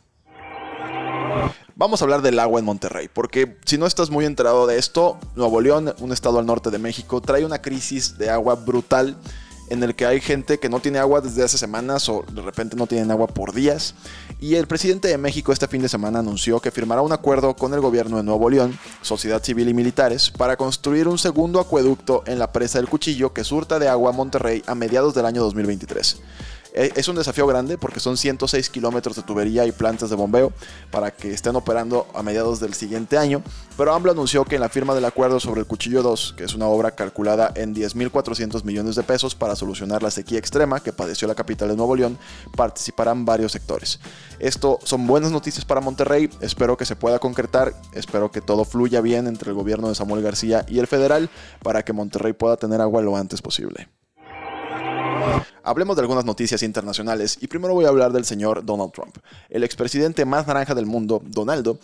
Vamos 1.75 2.01
a 2.01 2.05
hablar 2.05 2.21
del 2.21 2.37
agua 2.37 2.59
en 2.59 2.65
Monterrey, 2.65 3.09
porque 3.11 3.57
si 3.65 3.79
no 3.79 3.87
estás 3.87 4.11
muy 4.11 4.25
enterado 4.25 4.67
de 4.67 4.77
esto, 4.77 5.17
Nuevo 5.35 5.59
León, 5.59 5.95
un 5.99 6.11
estado 6.11 6.37
al 6.37 6.45
norte 6.45 6.69
de 6.69 6.77
México, 6.77 7.19
trae 7.19 7.45
una 7.45 7.61
crisis 7.61 8.17
de 8.17 8.29
agua 8.29 8.53
brutal 8.55 9.17
en 9.69 9.83
el 9.83 9.95
que 9.95 10.05
hay 10.05 10.21
gente 10.21 10.59
que 10.59 10.69
no 10.69 10.79
tiene 10.79 10.99
agua 10.99 11.21
desde 11.21 11.43
hace 11.43 11.57
semanas 11.57 12.09
o 12.09 12.25
de 12.31 12.41
repente 12.41 12.75
no 12.75 12.87
tienen 12.87 13.11
agua 13.11 13.27
por 13.27 13.53
días. 13.53 13.93
Y 14.39 14.55
el 14.55 14.67
presidente 14.67 15.07
de 15.07 15.17
México 15.17 15.51
este 15.51 15.67
fin 15.67 15.81
de 15.81 15.89
semana 15.89 16.19
anunció 16.19 16.59
que 16.59 16.71
firmará 16.71 17.01
un 17.01 17.11
acuerdo 17.11 17.55
con 17.55 17.73
el 17.73 17.81
gobierno 17.81 18.17
de 18.17 18.23
Nuevo 18.23 18.49
León, 18.49 18.77
sociedad 19.01 19.43
civil 19.43 19.69
y 19.69 19.73
militares, 19.73 20.31
para 20.31 20.57
construir 20.57 21.07
un 21.07 21.17
segundo 21.17 21.59
acueducto 21.59 22.23
en 22.25 22.39
la 22.39 22.51
presa 22.51 22.79
del 22.79 22.89
Cuchillo 22.89 23.33
que 23.33 23.43
surta 23.43 23.79
de 23.79 23.87
agua 23.87 24.11
a 24.11 24.13
Monterrey 24.13 24.63
a 24.65 24.75
mediados 24.75 25.13
del 25.13 25.25
año 25.25 25.41
2023. 25.41 26.21
Eh, 26.73 26.91
es 26.95 27.07
un 27.07 27.15
desafío 27.15 27.47
grande 27.47 27.77
porque 27.77 27.99
son 27.99 28.17
106 28.17 28.69
kilómetros 28.69 29.15
de 29.15 29.23
tubería 29.23 29.65
y 29.65 29.71
plantas 29.71 30.09
de 30.09 30.15
bombeo 30.15 30.53
para 30.91 31.11
que 31.11 31.31
estén 31.31 31.55
operando 31.55 32.07
a 32.13 32.21
mediados 32.21 32.59
del 32.59 32.73
siguiente 32.73 33.17
año. 33.17 33.41
Pero 33.77 33.93
AMLO 33.93 34.11
anunció 34.11 34.45
que 34.45 34.55
en 34.55 34.61
la 34.61 34.69
firma 34.69 34.93
del 34.93 35.05
acuerdo 35.05 35.39
sobre 35.39 35.61
el 35.61 35.67
Cuchillo 35.67 36.03
2, 36.03 36.35
que 36.37 36.43
es 36.43 36.53
una 36.53 36.67
obra 36.67 36.91
calculada 36.91 37.51
en 37.55 37.73
10.400 37.73 38.63
millones 38.63 38.95
de 38.95 39.03
pesos 39.03 39.35
para 39.35 39.55
solucionar 39.55 40.03
la 40.03 40.11
sequía 40.11 40.37
extrema 40.37 40.81
que 40.81 40.93
padeció 40.93 41.27
la 41.27 41.35
capital 41.35 41.69
de 41.69 41.75
Nuevo 41.75 41.95
León, 41.95 42.17
participarán 42.55 43.25
varios 43.25 43.51
sectores. 43.51 43.99
Esto 44.39 44.79
son 44.83 45.07
buenas 45.07 45.31
noticias 45.31 45.65
para 45.65 45.81
Monterrey, 45.81 46.29
espero 46.41 46.77
que 46.77 46.85
se 46.85 46.95
pueda 46.95 47.19
concretar, 47.19 47.73
espero 47.93 48.31
que 48.31 48.41
todo 48.41 48.65
fluya 48.65 49.01
bien 49.01 49.27
entre 49.27 49.49
el 49.49 49.55
gobierno 49.55 49.89
de 49.89 49.95
Samuel 49.95 50.21
García 50.21 50.65
y 50.67 50.79
el 50.79 50.87
federal 50.87 51.29
para 51.63 51.83
que 51.83 51.93
Monterrey 51.93 52.33
pueda 52.33 52.57
tener 52.57 52.81
agua 52.81 53.01
lo 53.01 53.15
antes 53.15 53.41
posible. 53.41 53.89
Hablemos 55.63 55.95
de 55.95 56.01
algunas 56.01 56.25
noticias 56.25 56.63
internacionales 56.63 57.37
y 57.41 57.47
primero 57.47 57.73
voy 57.73 57.85
a 57.85 57.89
hablar 57.89 58.11
del 58.11 58.25
señor 58.25 58.65
Donald 58.65 58.91
Trump. 58.91 59.17
El 59.49 59.63
expresidente 59.63 60.25
más 60.25 60.47
naranja 60.47 60.75
del 60.75 60.85
mundo, 60.85 61.21
Donaldo, 61.25 61.79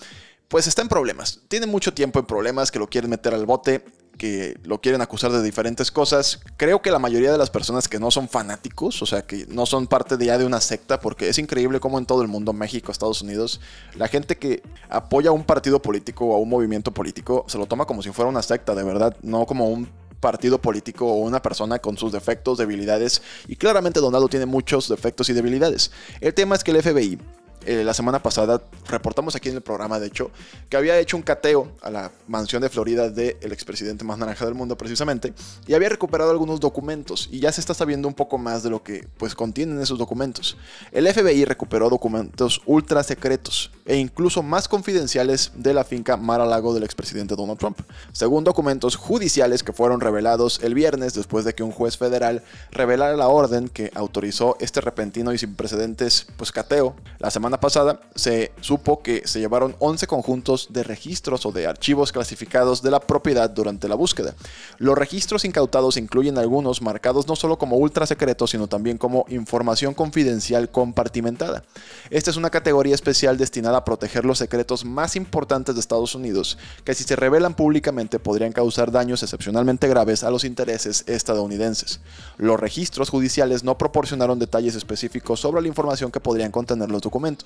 pues 0.47 0.67
está 0.67 0.81
en 0.81 0.87
problemas. 0.87 1.39
Tiene 1.47 1.65
mucho 1.65 1.93
tiempo 1.93 2.19
en 2.19 2.25
problemas 2.25 2.71
que 2.71 2.79
lo 2.79 2.87
quieren 2.87 3.09
meter 3.09 3.33
al 3.33 3.45
bote, 3.45 3.83
que 4.17 4.57
lo 4.63 4.79
quieren 4.79 5.01
acusar 5.01 5.31
de 5.31 5.41
diferentes 5.41 5.91
cosas. 5.91 6.39
Creo 6.57 6.81
que 6.81 6.91
la 6.91 6.99
mayoría 6.99 7.31
de 7.31 7.37
las 7.37 7.49
personas 7.49 7.87
que 7.87 7.99
no 7.99 8.11
son 8.11 8.29
fanáticos, 8.29 9.01
o 9.01 9.05
sea, 9.05 9.23
que 9.23 9.45
no 9.47 9.65
son 9.65 9.87
parte 9.87 10.17
de 10.17 10.27
ya 10.27 10.37
de 10.37 10.45
una 10.45 10.61
secta, 10.61 10.99
porque 10.99 11.29
es 11.29 11.37
increíble 11.37 11.79
cómo 11.79 11.97
en 11.97 12.05
todo 12.05 12.21
el 12.21 12.27
mundo, 12.27 12.53
México, 12.53 12.91
Estados 12.91 13.21
Unidos, 13.21 13.59
la 13.95 14.07
gente 14.07 14.37
que 14.37 14.63
apoya 14.89 15.29
a 15.29 15.33
un 15.33 15.43
partido 15.43 15.81
político 15.81 16.25
o 16.25 16.35
a 16.35 16.39
un 16.39 16.49
movimiento 16.49 16.91
político 16.91 17.45
se 17.47 17.57
lo 17.57 17.65
toma 17.65 17.85
como 17.85 18.01
si 18.01 18.11
fuera 18.11 18.29
una 18.29 18.41
secta, 18.41 18.75
de 18.75 18.83
verdad, 18.83 19.15
no 19.21 19.45
como 19.45 19.69
un 19.69 19.89
partido 20.19 20.61
político 20.61 21.07
o 21.07 21.15
una 21.15 21.41
persona 21.41 21.79
con 21.79 21.97
sus 21.97 22.11
defectos, 22.11 22.57
debilidades, 22.57 23.21
y 23.47 23.55
claramente 23.55 23.99
Donaldo 23.99 24.27
tiene 24.27 24.45
muchos 24.45 24.89
defectos 24.89 25.29
y 25.29 25.33
debilidades. 25.33 25.91
El 26.21 26.33
tema 26.33 26.55
es 26.55 26.63
que 26.63 26.71
el 26.71 26.81
FBI 26.81 27.19
eh, 27.65 27.83
la 27.83 27.93
semana 27.93 28.21
pasada 28.21 28.61
reportamos 28.87 29.35
aquí 29.35 29.49
en 29.49 29.55
el 29.55 29.61
programa, 29.61 29.99
de 29.99 30.07
hecho, 30.07 30.31
que 30.69 30.77
había 30.77 30.97
hecho 30.99 31.17
un 31.17 31.23
cateo 31.23 31.71
a 31.81 31.89
la 31.89 32.11
mansión 32.27 32.61
de 32.61 32.69
Florida 32.69 33.09
del 33.09 33.51
expresidente 33.51 34.03
más 34.03 34.17
naranja 34.17 34.45
del 34.45 34.53
mundo, 34.53 34.77
precisamente, 34.77 35.33
y 35.67 35.73
había 35.73 35.89
recuperado 35.89 36.31
algunos 36.31 36.59
documentos, 36.59 37.27
y 37.31 37.39
ya 37.39 37.51
se 37.51 37.61
está 37.61 37.73
sabiendo 37.73 38.07
un 38.07 38.13
poco 38.13 38.37
más 38.37 38.63
de 38.63 38.69
lo 38.69 38.83
que 38.83 39.07
pues 39.17 39.35
contienen 39.35 39.81
esos 39.81 39.97
documentos. 39.97 40.57
El 40.91 41.11
FBI 41.11 41.45
recuperó 41.45 41.89
documentos 41.89 42.61
ultra 42.65 43.03
secretos 43.03 43.71
e 43.85 43.97
incluso 43.97 44.43
más 44.43 44.67
confidenciales 44.67 45.51
de 45.55 45.73
la 45.73 45.83
finca 45.83 46.17
Mar-a-Lago 46.17 46.73
del 46.73 46.83
expresidente 46.83 47.35
Donald 47.35 47.59
Trump, 47.59 47.79
según 48.11 48.43
documentos 48.43 48.95
judiciales 48.95 49.63
que 49.63 49.73
fueron 49.73 50.01
revelados 50.01 50.59
el 50.63 50.73
viernes 50.73 51.13
después 51.13 51.45
de 51.45 51.53
que 51.53 51.63
un 51.63 51.71
juez 51.71 51.97
federal 51.97 52.43
revelara 52.71 53.15
la 53.15 53.27
orden 53.27 53.69
que 53.69 53.91
autorizó 53.95 54.57
este 54.59 54.81
repentino 54.81 55.33
y 55.33 55.37
sin 55.37 55.55
precedentes 55.55 56.27
pues 56.37 56.51
cateo 56.51 56.95
la 57.19 57.31
semana 57.31 57.54
semana 57.55 57.59
pasada 57.59 57.99
se 58.15 58.51
supo 58.59 59.01
que 59.01 59.21
se 59.25 59.39
llevaron 59.39 59.75
11 59.79 60.07
conjuntos 60.07 60.67
de 60.71 60.83
registros 60.83 61.45
o 61.45 61.51
de 61.51 61.67
archivos 61.67 62.11
clasificados 62.11 62.81
de 62.81 62.91
la 62.91 62.99
propiedad 62.99 63.49
durante 63.49 63.87
la 63.87 63.95
búsqueda. 63.95 64.33
Los 64.77 64.97
registros 64.97 65.45
incautados 65.45 65.97
incluyen 65.97 66.37
algunos 66.37 66.81
marcados 66.81 67.27
no 67.27 67.35
solo 67.35 67.57
como 67.57 67.77
ultra 67.77 68.05
secretos, 68.05 68.51
sino 68.51 68.67
también 68.67 68.97
como 68.97 69.25
información 69.29 69.93
confidencial 69.93 70.69
compartimentada. 70.69 71.63
Esta 72.09 72.31
es 72.31 72.37
una 72.37 72.49
categoría 72.49 72.95
especial 72.95 73.37
destinada 73.37 73.77
a 73.77 73.85
proteger 73.85 74.25
los 74.25 74.39
secretos 74.39 74.83
más 74.83 75.15
importantes 75.15 75.75
de 75.75 75.81
Estados 75.81 76.15
Unidos, 76.15 76.57
que 76.83 76.93
si 76.93 77.03
se 77.03 77.15
revelan 77.15 77.53
públicamente 77.53 78.19
podrían 78.19 78.51
causar 78.51 78.91
daños 78.91 79.23
excepcionalmente 79.23 79.87
graves 79.87 80.23
a 80.23 80.31
los 80.31 80.43
intereses 80.43 81.03
estadounidenses. 81.07 82.01
Los 82.37 82.59
registros 82.59 83.09
judiciales 83.09 83.63
no 83.63 83.77
proporcionaron 83.77 84.39
detalles 84.39 84.75
específicos 84.75 85.39
sobre 85.39 85.61
la 85.61 85.67
información 85.67 86.11
que 86.11 86.19
podrían 86.19 86.51
contener 86.51 86.91
los 86.91 87.01
documentos. 87.01 87.44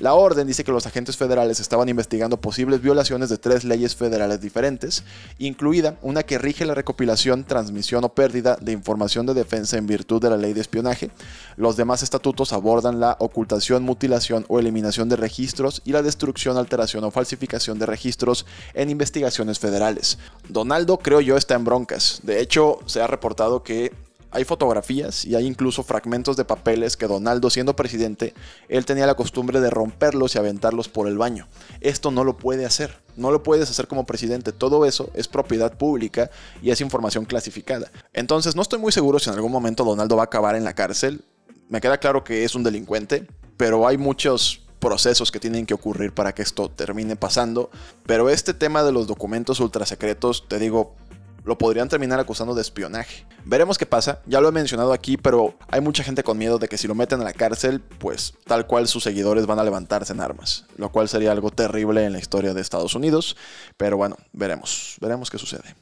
La 0.00 0.14
orden 0.14 0.46
dice 0.46 0.64
que 0.64 0.72
los 0.72 0.86
agentes 0.86 1.18
federales 1.18 1.60
estaban 1.60 1.90
investigando 1.90 2.40
posibles 2.40 2.80
violaciones 2.80 3.28
de 3.28 3.36
tres 3.36 3.64
leyes 3.64 3.94
federales 3.94 4.40
diferentes, 4.40 5.04
incluida 5.38 5.98
una 6.00 6.22
que 6.22 6.38
rige 6.38 6.64
la 6.64 6.74
recopilación, 6.74 7.44
transmisión 7.44 8.04
o 8.04 8.14
pérdida 8.14 8.56
de 8.60 8.72
información 8.72 9.26
de 9.26 9.34
defensa 9.34 9.76
en 9.76 9.86
virtud 9.86 10.22
de 10.22 10.30
la 10.30 10.38
ley 10.38 10.54
de 10.54 10.62
espionaje. 10.62 11.10
Los 11.58 11.76
demás 11.76 12.02
estatutos 12.02 12.54
abordan 12.54 12.98
la 12.98 13.16
ocultación, 13.18 13.82
mutilación 13.82 14.46
o 14.48 14.58
eliminación 14.58 15.10
de 15.10 15.16
registros 15.16 15.82
y 15.84 15.92
la 15.92 16.02
destrucción, 16.02 16.56
alteración 16.56 17.04
o 17.04 17.10
falsificación 17.10 17.78
de 17.78 17.84
registros 17.84 18.46
en 18.72 18.88
investigaciones 18.88 19.58
federales. 19.58 20.18
Donaldo, 20.48 20.98
creo 20.98 21.20
yo, 21.20 21.36
está 21.36 21.56
en 21.56 21.64
broncas. 21.64 22.20
De 22.22 22.40
hecho, 22.40 22.78
se 22.86 23.02
ha 23.02 23.06
reportado 23.06 23.62
que 23.62 23.92
hay 24.30 24.44
fotografías 24.44 25.24
y 25.24 25.34
hay 25.34 25.46
incluso 25.46 25.82
fragmentos 25.82 26.36
de 26.36 26.44
papeles 26.44 26.96
que 26.96 27.06
Donaldo, 27.06 27.50
siendo 27.50 27.76
presidente, 27.76 28.34
él 28.68 28.84
tenía 28.84 29.06
la 29.06 29.14
costumbre 29.14 29.60
de 29.60 29.70
romperlos 29.70 30.34
y 30.34 30.38
aventarlos 30.38 30.88
por 30.88 31.08
el 31.08 31.18
baño. 31.18 31.48
Esto 31.80 32.10
no 32.10 32.24
lo 32.24 32.36
puede 32.36 32.64
hacer, 32.64 32.96
no 33.16 33.30
lo 33.30 33.42
puedes 33.42 33.70
hacer 33.70 33.88
como 33.88 34.06
presidente. 34.06 34.52
Todo 34.52 34.86
eso 34.86 35.10
es 35.14 35.28
propiedad 35.28 35.76
pública 35.76 36.30
y 36.62 36.70
es 36.70 36.80
información 36.80 37.24
clasificada. 37.24 37.90
Entonces 38.12 38.54
no 38.54 38.62
estoy 38.62 38.78
muy 38.78 38.92
seguro 38.92 39.18
si 39.18 39.30
en 39.30 39.36
algún 39.36 39.52
momento 39.52 39.84
Donaldo 39.84 40.16
va 40.16 40.22
a 40.22 40.26
acabar 40.26 40.54
en 40.56 40.64
la 40.64 40.74
cárcel. 40.74 41.24
Me 41.68 41.80
queda 41.80 41.98
claro 41.98 42.24
que 42.24 42.44
es 42.44 42.54
un 42.54 42.62
delincuente, 42.62 43.26
pero 43.56 43.86
hay 43.86 43.98
muchos 43.98 44.62
procesos 44.80 45.30
que 45.30 45.38
tienen 45.38 45.66
que 45.66 45.74
ocurrir 45.74 46.12
para 46.12 46.34
que 46.34 46.42
esto 46.42 46.70
termine 46.70 47.14
pasando. 47.14 47.70
Pero 48.06 48.30
este 48.30 48.54
tema 48.54 48.82
de 48.82 48.92
los 48.92 49.06
documentos 49.06 49.60
ultrasecretos, 49.60 50.48
te 50.48 50.58
digo, 50.58 50.96
lo 51.44 51.58
podrían 51.58 51.88
terminar 51.88 52.20
acusando 52.20 52.54
de 52.54 52.62
espionaje. 52.62 53.26
Veremos 53.44 53.78
qué 53.78 53.86
pasa, 53.86 54.20
ya 54.26 54.40
lo 54.40 54.48
he 54.48 54.52
mencionado 54.52 54.92
aquí, 54.92 55.16
pero 55.16 55.54
hay 55.70 55.80
mucha 55.80 56.02
gente 56.02 56.22
con 56.22 56.38
miedo 56.38 56.58
de 56.58 56.68
que 56.68 56.78
si 56.78 56.86
lo 56.88 56.94
meten 56.94 57.20
a 57.20 57.24
la 57.24 57.32
cárcel, 57.32 57.80
pues 57.80 58.34
tal 58.44 58.66
cual 58.66 58.88
sus 58.88 59.02
seguidores 59.02 59.46
van 59.46 59.58
a 59.58 59.64
levantarse 59.64 60.12
en 60.12 60.20
armas, 60.20 60.66
lo 60.76 60.90
cual 60.90 61.08
sería 61.08 61.32
algo 61.32 61.50
terrible 61.50 62.04
en 62.04 62.12
la 62.12 62.18
historia 62.18 62.54
de 62.54 62.60
Estados 62.60 62.94
Unidos, 62.94 63.36
pero 63.76 63.96
bueno, 63.96 64.16
veremos, 64.32 64.96
veremos 65.00 65.30
qué 65.30 65.38
sucede. 65.38 65.74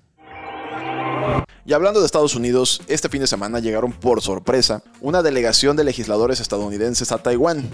Y 1.68 1.74
hablando 1.74 2.00
de 2.00 2.06
Estados 2.06 2.34
Unidos, 2.34 2.80
este 2.88 3.10
fin 3.10 3.20
de 3.20 3.26
semana 3.26 3.58
llegaron 3.58 3.92
por 3.92 4.22
sorpresa 4.22 4.82
una 5.02 5.22
delegación 5.22 5.76
de 5.76 5.84
legisladores 5.84 6.40
estadounidenses 6.40 7.12
a 7.12 7.18
Taiwán, 7.18 7.68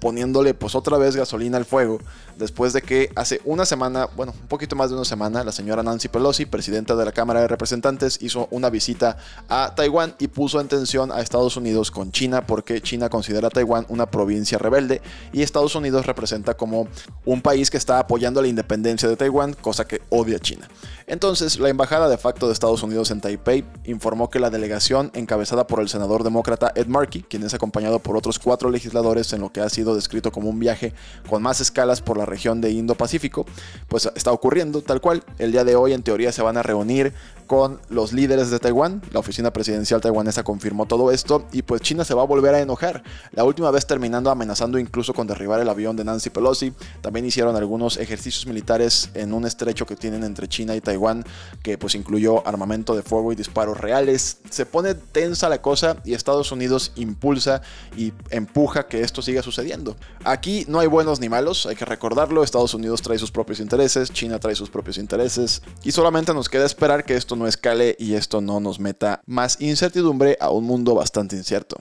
poniéndole 0.00 0.52
pues 0.52 0.74
otra 0.74 0.98
vez 0.98 1.14
gasolina 1.14 1.56
al 1.56 1.64
fuego, 1.64 2.00
después 2.36 2.72
de 2.72 2.82
que 2.82 3.12
hace 3.14 3.40
una 3.44 3.64
semana, 3.64 4.08
bueno, 4.16 4.34
un 4.40 4.48
poquito 4.48 4.74
más 4.74 4.90
de 4.90 4.96
una 4.96 5.04
semana, 5.04 5.44
la 5.44 5.52
señora 5.52 5.84
Nancy 5.84 6.08
Pelosi, 6.08 6.44
presidenta 6.44 6.96
de 6.96 7.04
la 7.04 7.12
Cámara 7.12 7.40
de 7.40 7.46
Representantes, 7.46 8.18
hizo 8.20 8.48
una 8.50 8.68
visita 8.68 9.16
a 9.48 9.76
Taiwán 9.76 10.16
y 10.18 10.26
puso 10.26 10.60
en 10.60 10.66
tensión 10.66 11.12
a 11.12 11.20
Estados 11.20 11.56
Unidos 11.56 11.92
con 11.92 12.10
China 12.10 12.48
porque 12.48 12.80
China 12.80 13.08
considera 13.10 13.46
a 13.46 13.50
Taiwán 13.50 13.86
una 13.88 14.10
provincia 14.10 14.58
rebelde 14.58 15.02
y 15.32 15.42
Estados 15.42 15.76
Unidos 15.76 16.06
representa 16.06 16.54
como 16.54 16.88
un 17.24 17.42
país 17.42 17.70
que 17.70 17.76
está 17.76 18.00
apoyando 18.00 18.42
la 18.42 18.48
independencia 18.48 19.08
de 19.08 19.14
Taiwán, 19.14 19.52
cosa 19.52 19.86
que 19.86 20.02
odia 20.10 20.40
China. 20.40 20.68
Entonces, 21.06 21.60
la 21.60 21.68
embajada 21.68 22.08
de 22.08 22.18
facto 22.18 22.48
de 22.48 22.52
Estados 22.52 22.82
Unidos 22.82 23.12
en 23.12 23.20
Taipei 23.36 23.64
informó 23.84 24.30
que 24.30 24.38
la 24.38 24.50
delegación 24.50 25.10
encabezada 25.14 25.66
por 25.66 25.80
el 25.80 25.88
senador 25.88 26.24
demócrata 26.24 26.72
Ed 26.74 26.86
Markey, 26.86 27.22
quien 27.22 27.42
es 27.42 27.54
acompañado 27.54 27.98
por 27.98 28.16
otros 28.16 28.38
cuatro 28.38 28.70
legisladores 28.70 29.32
en 29.32 29.40
lo 29.40 29.52
que 29.52 29.60
ha 29.60 29.68
sido 29.68 29.94
descrito 29.94 30.32
como 30.32 30.48
un 30.48 30.58
viaje 30.58 30.92
con 31.28 31.42
más 31.42 31.60
escalas 31.60 32.00
por 32.00 32.16
la 32.16 32.26
región 32.26 32.60
de 32.60 32.70
Indo-Pacífico, 32.70 33.46
pues 33.88 34.10
está 34.14 34.32
ocurriendo 34.32 34.82
tal 34.82 35.00
cual. 35.00 35.22
El 35.38 35.52
día 35.52 35.64
de 35.64 35.76
hoy 35.76 35.92
en 35.92 36.02
teoría 36.02 36.32
se 36.32 36.42
van 36.42 36.56
a 36.56 36.62
reunir 36.62 37.12
con 37.46 37.80
los 37.88 38.12
líderes 38.12 38.50
de 38.50 38.58
Taiwán. 38.58 39.02
La 39.12 39.20
oficina 39.20 39.52
presidencial 39.52 40.00
taiwanesa 40.00 40.42
confirmó 40.42 40.86
todo 40.86 41.10
esto 41.10 41.46
y 41.52 41.62
pues 41.62 41.80
China 41.80 42.04
se 42.04 42.14
va 42.14 42.22
a 42.22 42.26
volver 42.26 42.54
a 42.54 42.60
enojar. 42.60 43.02
La 43.32 43.44
última 43.44 43.70
vez 43.70 43.86
terminando 43.86 44.30
amenazando 44.30 44.78
incluso 44.78 45.14
con 45.14 45.26
derribar 45.26 45.60
el 45.60 45.68
avión 45.68 45.96
de 45.96 46.04
Nancy 46.04 46.30
Pelosi. 46.30 46.72
También 47.00 47.26
hicieron 47.26 47.56
algunos 47.56 47.96
ejercicios 47.96 48.46
militares 48.46 49.10
en 49.14 49.32
un 49.32 49.46
estrecho 49.46 49.86
que 49.86 49.96
tienen 49.96 50.24
entre 50.24 50.48
China 50.48 50.74
y 50.74 50.80
Taiwán 50.80 51.24
que 51.62 51.78
pues 51.78 51.94
incluyó 51.94 52.46
armamento 52.46 52.94
de 52.96 53.02
fuego 53.02 53.32
y 53.32 53.36
disparos 53.36 53.78
reales. 53.78 54.38
Se 54.50 54.66
pone 54.66 54.94
tensa 54.94 55.48
la 55.48 55.62
cosa 55.62 55.96
y 56.04 56.14
Estados 56.14 56.52
Unidos 56.52 56.92
impulsa 56.96 57.62
y 57.96 58.12
empuja 58.30 58.86
que 58.88 59.02
esto 59.02 59.22
siga 59.22 59.42
sucediendo. 59.42 59.96
Aquí 60.24 60.64
no 60.68 60.80
hay 60.80 60.86
buenos 60.86 61.20
ni 61.20 61.28
malos, 61.28 61.66
hay 61.66 61.76
que 61.76 61.84
recordarlo. 61.84 62.42
Estados 62.42 62.74
Unidos 62.74 63.02
trae 63.02 63.18
sus 63.18 63.30
propios 63.30 63.60
intereses, 63.60 64.10
China 64.12 64.38
trae 64.38 64.54
sus 64.54 64.70
propios 64.70 64.98
intereses 64.98 65.62
y 65.84 65.92
solamente 65.92 66.34
nos 66.34 66.48
queda 66.48 66.66
esperar 66.66 67.04
que 67.04 67.14
esto 67.14 67.35
no 67.36 67.46
escale 67.46 67.96
y 67.98 68.14
esto 68.14 68.40
no 68.40 68.60
nos 68.60 68.80
meta 68.80 69.22
más 69.26 69.60
incertidumbre 69.60 70.36
a 70.40 70.50
un 70.50 70.64
mundo 70.64 70.94
bastante 70.94 71.36
incierto. 71.36 71.80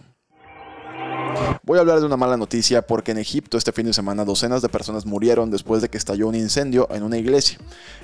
Voy 1.64 1.80
a 1.80 1.82
hablar 1.82 2.00
de 2.00 2.06
una 2.06 2.16
mala 2.16 2.38
noticia 2.38 2.86
porque 2.86 3.12
en 3.12 3.18
Egipto 3.18 3.58
este 3.58 3.72
fin 3.72 3.88
de 3.88 3.94
semana 3.94 4.24
docenas 4.24 4.62
de 4.62 4.70
personas 4.70 5.06
murieron 5.06 5.50
después 5.50 5.82
de 5.82 5.90
que 5.90 5.98
estalló 5.98 6.28
un 6.28 6.36
incendio 6.36 6.88
en 6.92 7.02
una 7.02 7.18
iglesia. 7.18 7.58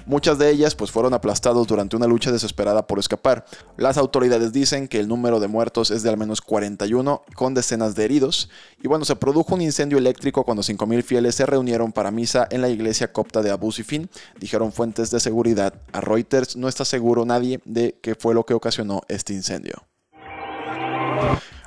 Muchas 0.08 0.40
de 0.40 0.50
ellas 0.50 0.74
pues 0.74 0.90
fueron 0.90 1.14
aplastados 1.14 1.68
durante 1.68 1.96
una 1.96 2.08
lucha 2.08 2.32
desesperada 2.32 2.88
por 2.88 2.98
escapar. 2.98 3.46
Las 3.78 3.98
autoridades 3.98 4.52
dicen 4.52 4.88
que 4.88 5.00
el 5.00 5.08
número 5.08 5.40
de 5.40 5.48
muertos 5.48 5.92
es 5.92 6.02
de 6.02 6.10
al 6.10 6.18
menos 6.18 6.42
41 6.42 7.22
con 7.36 7.54
decenas 7.54 7.94
de 7.94 8.06
heridos. 8.06 8.50
Y 8.82 8.88
bueno, 8.88 9.06
se 9.06 9.16
produjo 9.16 9.54
un 9.54 9.62
incendio 9.62 10.00
eléctrico 10.00 10.44
cuando 10.44 10.64
5.000 10.64 11.04
fieles 11.04 11.36
se 11.36 11.46
reunieron 11.46 11.92
para 11.92 12.10
misa 12.10 12.48
en 12.50 12.62
la 12.62 12.70
iglesia 12.70 13.14
copta 13.14 13.42
de 13.42 13.52
Abu 13.52 13.72
Sifin, 13.72 14.10
dijeron 14.40 14.72
fuentes 14.72 15.12
de 15.12 15.20
seguridad. 15.20 15.76
A 15.94 16.02
Reuters 16.02 16.56
no 16.56 16.68
está 16.68 16.84
seguro 16.84 17.26
nadie 17.26 17.62
de 17.66 18.00
qué 18.02 18.16
fue 18.16 18.34
lo 18.34 18.46
que 18.46 18.56
ocasionó 18.56 19.02
este 19.08 19.34
incendio. 19.34 19.84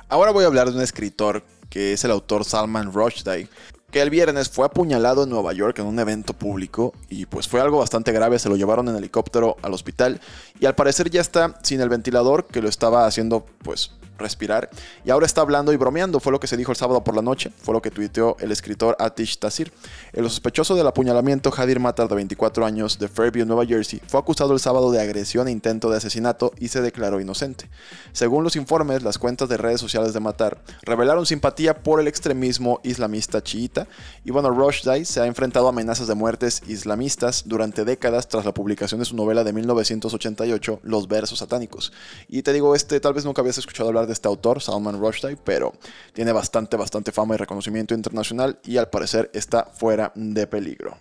Ahora 0.07 0.31
voy 0.31 0.43
a 0.43 0.47
hablar 0.47 0.69
de 0.69 0.77
un 0.77 0.83
escritor 0.83 1.43
que 1.75 1.91
es 1.91 2.05
el 2.05 2.11
autor 2.11 2.45
Salman 2.45 2.93
Rushdie, 2.93 3.49
que 3.91 4.01
el 4.01 4.09
viernes 4.09 4.47
fue 4.47 4.65
apuñalado 4.65 5.23
en 5.23 5.29
Nueva 5.29 5.51
York 5.51 5.77
en 5.79 5.87
un 5.87 5.99
evento 5.99 6.31
público 6.31 6.93
y 7.09 7.25
pues 7.25 7.49
fue 7.49 7.59
algo 7.59 7.79
bastante 7.79 8.13
grave, 8.13 8.39
se 8.39 8.47
lo 8.47 8.55
llevaron 8.55 8.87
en 8.87 8.95
helicóptero 8.95 9.57
al 9.61 9.73
hospital 9.73 10.21
y 10.57 10.67
al 10.67 10.75
parecer 10.75 11.09
ya 11.09 11.19
está 11.19 11.59
sin 11.63 11.81
el 11.81 11.89
ventilador 11.89 12.47
que 12.47 12.61
lo 12.61 12.69
estaba 12.69 13.05
haciendo 13.05 13.45
pues 13.61 13.91
respirar. 14.17 14.69
Y 15.03 15.09
ahora 15.09 15.25
está 15.25 15.41
hablando 15.41 15.73
y 15.73 15.77
bromeando, 15.77 16.19
fue 16.19 16.31
lo 16.31 16.39
que 16.39 16.47
se 16.47 16.57
dijo 16.57 16.71
el 16.71 16.77
sábado 16.77 17.03
por 17.03 17.15
la 17.15 17.21
noche, 17.21 17.51
fue 17.61 17.73
lo 17.73 17.81
que 17.81 17.91
tuiteó 17.91 18.37
el 18.39 18.51
escritor 18.51 18.95
Atish 18.99 19.39
Tasir. 19.39 19.71
El 20.13 20.23
sospechoso 20.29 20.75
del 20.75 20.87
apuñalamiento, 20.87 21.53
Hadir 21.55 21.79
Matar, 21.79 22.07
de 22.07 22.15
24 22.15 22.65
años, 22.65 22.99
de 22.99 23.07
Fairview, 23.07 23.45
Nueva 23.45 23.65
Jersey, 23.65 24.01
fue 24.07 24.19
acusado 24.19 24.53
el 24.53 24.59
sábado 24.59 24.91
de 24.91 25.01
agresión 25.01 25.47
e 25.47 25.51
intento 25.51 25.89
de 25.89 25.97
asesinato 25.97 26.51
y 26.59 26.69
se 26.69 26.81
declaró 26.81 27.19
inocente. 27.19 27.69
Según 28.11 28.43
los 28.43 28.55
informes, 28.55 29.03
las 29.03 29.17
cuentas 29.17 29.49
de 29.49 29.57
redes 29.57 29.79
sociales 29.79 30.13
de 30.13 30.19
Matar 30.19 30.59
revelaron 30.83 31.25
simpatía 31.25 31.83
por 31.83 31.99
el 31.99 32.07
extremismo 32.07 32.79
islamista 32.83 33.41
chiita, 33.43 33.87
y 34.23 34.31
bueno, 34.31 34.49
Rushdie 34.49 35.05
se 35.05 35.21
ha 35.21 35.25
enfrentado 35.25 35.67
a 35.67 35.69
amenazas 35.69 36.07
de 36.07 36.15
muertes 36.15 36.61
islamistas 36.67 37.43
durante 37.45 37.85
décadas 37.85 38.27
tras 38.27 38.45
la 38.45 38.53
publicación 38.53 38.99
de 38.99 39.05
su 39.05 39.15
novela 39.15 39.43
de 39.43 39.53
1988, 39.53 40.79
Los 40.83 41.07
versos 41.07 41.39
satánicos. 41.39 41.91
Y 42.27 42.41
te 42.41 42.53
digo, 42.53 42.75
este 42.75 42.99
tal 42.99 43.13
vez 43.13 43.25
nunca 43.25 43.41
habías 43.41 43.57
escuchado 43.57 43.91
de 44.05 44.13
este 44.13 44.27
autor, 44.27 44.61
Salman 44.61 44.99
Rushdie, 44.99 45.37
pero 45.37 45.73
tiene 46.13 46.31
bastante, 46.31 46.77
bastante 46.77 47.11
fama 47.11 47.35
y 47.35 47.37
reconocimiento 47.37 47.93
internacional 47.93 48.59
y 48.63 48.77
al 48.77 48.89
parecer 48.89 49.29
está 49.33 49.65
fuera 49.65 50.11
de 50.15 50.47
peligro. 50.47 50.97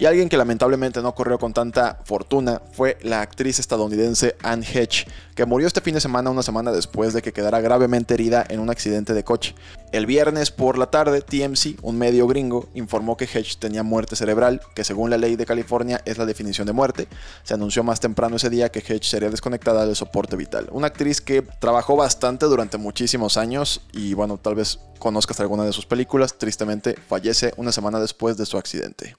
Y 0.00 0.06
alguien 0.06 0.28
que 0.28 0.36
lamentablemente 0.36 1.02
no 1.02 1.12
corrió 1.12 1.40
con 1.40 1.52
tanta 1.52 1.98
fortuna 2.04 2.62
fue 2.70 2.98
la 3.02 3.20
actriz 3.20 3.58
estadounidense 3.58 4.36
Anne 4.44 4.64
Hedge, 4.64 5.08
que 5.34 5.44
murió 5.44 5.66
este 5.66 5.80
fin 5.80 5.94
de 5.94 6.00
semana 6.00 6.30
una 6.30 6.44
semana 6.44 6.70
después 6.70 7.12
de 7.14 7.20
que 7.20 7.32
quedara 7.32 7.60
gravemente 7.60 8.14
herida 8.14 8.46
en 8.48 8.60
un 8.60 8.70
accidente 8.70 9.12
de 9.12 9.24
coche. 9.24 9.56
El 9.90 10.06
viernes 10.06 10.52
por 10.52 10.78
la 10.78 10.86
tarde, 10.86 11.20
TMC, 11.20 11.82
un 11.82 11.98
medio 11.98 12.28
gringo, 12.28 12.68
informó 12.74 13.16
que 13.16 13.24
Hedge 13.24 13.56
tenía 13.58 13.82
muerte 13.82 14.14
cerebral, 14.14 14.60
que 14.76 14.84
según 14.84 15.10
la 15.10 15.18
ley 15.18 15.34
de 15.34 15.46
California 15.46 16.00
es 16.04 16.16
la 16.16 16.26
definición 16.26 16.68
de 16.68 16.72
muerte. 16.72 17.08
Se 17.42 17.54
anunció 17.54 17.82
más 17.82 17.98
temprano 17.98 18.36
ese 18.36 18.50
día 18.50 18.68
que 18.68 18.78
Hedge 18.78 19.08
sería 19.08 19.30
desconectada 19.30 19.84
del 19.84 19.96
soporte 19.96 20.36
vital. 20.36 20.68
Una 20.70 20.86
actriz 20.86 21.20
que 21.20 21.42
trabajó 21.42 21.96
bastante 21.96 22.46
durante 22.46 22.78
muchísimos 22.78 23.36
años 23.36 23.80
y 23.92 24.14
bueno, 24.14 24.38
tal 24.38 24.54
vez 24.54 24.78
conozcas 25.00 25.40
alguna 25.40 25.64
de 25.64 25.72
sus 25.72 25.86
películas, 25.86 26.38
tristemente 26.38 26.94
fallece 27.08 27.52
una 27.56 27.72
semana 27.72 27.98
después 27.98 28.36
de 28.36 28.46
su 28.46 28.58
accidente. 28.58 29.16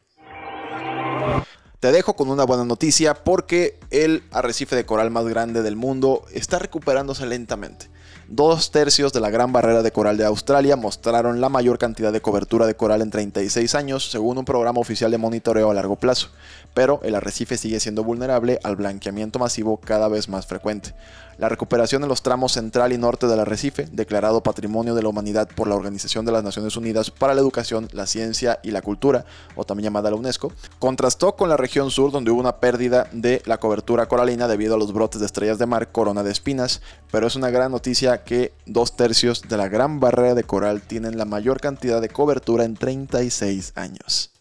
Te 1.80 1.94
dejo 1.94 2.14
con 2.18 2.30
una 2.30 2.44
buena 2.44 2.66
noticia 2.66 3.14
porque 3.14 3.80
el 3.90 4.24
arrecife 4.32 4.76
de 4.76 4.86
coral 4.86 5.12
más 5.12 5.26
grande 5.26 5.62
del 5.62 5.78
mundo 5.78 6.26
está 6.34 6.60
recuperándose 6.60 7.26
lentamente. 7.26 7.90
Dos 8.32 8.70
tercios 8.70 9.12
de 9.12 9.22
la 9.22 9.32
gran 9.32 9.52
barrera 9.52 9.82
de 9.82 9.92
coral 9.92 10.16
de 10.16 10.24
Australia 10.24 10.76
mostraron 10.76 11.42
la 11.42 11.50
mayor 11.50 11.80
cantidad 11.80 12.14
de 12.14 12.22
cobertura 12.22 12.68
de 12.68 12.76
coral 12.76 13.02
en 13.02 13.10
36 13.10 13.74
años, 13.74 14.12
según 14.12 14.38
un 14.38 14.46
programa 14.46 14.80
oficial 14.80 15.10
de 15.10 15.18
monitoreo 15.18 15.72
a 15.72 15.74
largo 15.74 15.96
plazo, 15.96 16.30
pero 16.76 17.00
el 17.02 17.16
arrecife 17.16 17.58
sigue 17.58 17.80
siendo 17.80 18.04
vulnerable 18.04 18.60
al 18.64 18.76
blanqueamiento 18.76 19.40
masivo 19.40 19.78
cada 19.78 20.08
vez 20.10 20.30
más 20.30 20.46
frecuente. 20.46 20.94
La 21.40 21.48
recuperación 21.48 22.04
en 22.04 22.10
los 22.10 22.22
tramos 22.22 22.52
central 22.52 22.92
y 22.92 22.98
norte 22.98 23.26
del 23.26 23.40
arrecife, 23.40 23.88
declarado 23.94 24.44
Patrimonio 24.44 24.94
de 24.94 25.02
la 25.02 25.08
Humanidad 25.08 25.48
por 25.56 25.70
la 25.70 25.76
Organización 25.76 26.26
de 26.26 26.34
las 26.34 26.44
Naciones 26.44 26.76
Unidas 26.76 27.12
para 27.12 27.34
la 27.34 27.40
Educación, 27.40 27.88
la 27.94 28.08
Ciencia 28.08 28.60
y 28.62 28.72
la 28.72 28.82
Cultura, 28.82 29.24
o 29.56 29.64
también 29.64 29.86
llamada 29.86 30.10
la 30.10 30.18
UNESCO, 30.18 30.52
contrastó 30.80 31.38
con 31.38 31.48
la 31.48 31.56
región 31.56 31.92
sur 31.92 32.12
donde 32.12 32.30
hubo 32.30 32.42
una 32.42 32.58
pérdida 32.58 33.08
de 33.14 33.42
la 33.46 33.58
cobertura 33.58 34.08
coralina 34.08 34.50
debido 34.50 34.76
a 34.76 34.78
los 34.78 34.92
brotes 34.92 35.22
de 35.22 35.28
estrellas 35.28 35.58
de 35.58 35.66
mar 35.66 35.94
corona 35.94 36.24
de 36.24 36.32
espinas, 36.32 36.82
pero 37.12 37.28
es 37.28 37.36
una 37.36 37.50
gran 37.50 37.72
noticia 37.72 38.24
que 38.24 38.54
dos 38.66 38.96
tercios 38.96 39.44
de 39.48 39.58
la 39.58 39.68
gran 39.68 40.00
barrera 40.00 40.36
de 40.36 40.44
coral 40.44 40.82
tienen 40.82 41.18
la 41.18 41.26
mayor 41.26 41.60
cantidad 41.60 42.02
de 42.02 42.10
cobertura 42.10 42.66
en 42.66 42.76
36 42.76 43.74
años. 43.76 44.32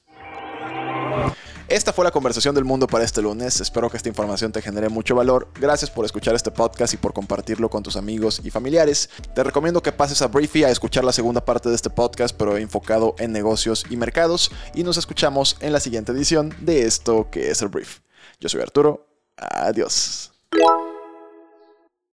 Esta 1.69 1.93
fue 1.93 2.03
la 2.03 2.11
conversación 2.11 2.55
del 2.55 2.65
mundo 2.65 2.87
para 2.87 3.05
este 3.05 3.21
lunes. 3.21 3.61
Espero 3.61 3.91
que 3.91 3.99
esta 3.99 4.09
información 4.09 4.53
te 4.53 4.63
genere 4.63 4.89
mucho 4.89 5.15
valor. 5.15 5.49
Gracias 5.61 5.91
por 5.91 6.07
escuchar 6.07 6.35
este 6.35 6.51
podcast 6.51 6.95
y 6.95 6.97
por 6.97 7.13
compartirlo 7.13 7.69
con 7.69 7.83
tus 7.83 7.97
amigos 7.97 8.41
y 8.43 8.51
familiares. 8.51 9.11
Te 9.35 9.45
recomiendo 9.45 9.83
que 9.83 9.93
pases 9.93 10.23
a 10.23 10.29
Briefy 10.29 10.65
a 10.65 10.71
escuchar 10.71 11.05
la 11.05 11.13
segunda 11.13 11.45
parte 11.45 11.69
de 11.69 11.75
este 11.75 11.91
podcast, 11.91 12.35
pero 12.35 12.57
enfocado 12.57 13.15
en 13.19 13.33
negocios 13.33 13.85
y 13.91 13.99
mercados. 13.99 14.51
Y 14.75 14.83
nos 14.83 14.97
escuchamos 14.97 15.59
en 15.61 15.75
la 15.75 15.81
siguiente 15.81 16.13
edición 16.13 16.55
de 16.61 16.87
esto 16.87 17.29
que 17.31 17.51
es 17.51 17.61
el 17.61 17.69
Brief. 17.69 17.99
Yo 18.41 18.49
soy 18.49 18.63
Arturo. 18.63 19.07
Adiós. 19.37 20.33